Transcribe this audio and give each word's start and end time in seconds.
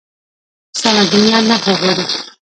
سمه 0.79 1.01
جمله 1.11 1.37
نحوه 1.49 1.73
غواړي. 1.79 2.05